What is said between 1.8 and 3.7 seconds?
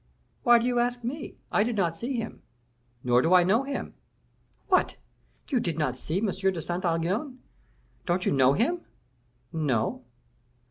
see him, nor do I know